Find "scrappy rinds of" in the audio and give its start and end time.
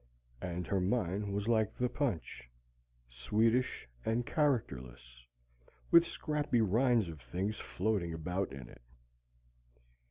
6.07-7.21